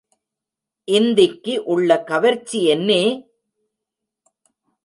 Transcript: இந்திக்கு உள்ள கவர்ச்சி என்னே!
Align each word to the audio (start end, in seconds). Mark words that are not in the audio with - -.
இந்திக்கு 0.87 1.63
உள்ள 1.63 2.03
கவர்ச்சி 2.03 2.59
என்னே! 2.65 3.03